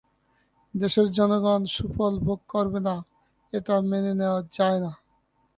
[0.73, 2.95] দেশের জনগণ সুফল ভোগ করবে না,
[3.53, 4.91] এটা মেনে নেওয়া যায় না।